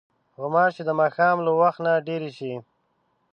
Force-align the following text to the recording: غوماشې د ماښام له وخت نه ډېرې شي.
غوماشې 0.39 0.83
د 0.87 0.91
ماښام 1.01 1.37
له 1.45 1.51
وخت 1.61 1.79
نه 1.85 1.93
ډېرې 2.07 2.31
شي. 2.37 2.53